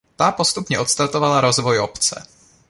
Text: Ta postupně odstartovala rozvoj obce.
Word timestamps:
Ta 0.15 0.31
postupně 0.31 0.79
odstartovala 0.79 1.41
rozvoj 1.41 1.79
obce. 1.79 2.25